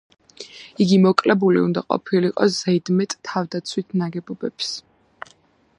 იგი 0.85 0.95
მოკლებული 1.03 1.61
უნდა 1.65 1.83
ყოფილიყო 1.95 2.47
ზედმეტ 2.57 3.15
თავდაცვით 3.31 3.95
ნაგებობებს. 4.03 4.73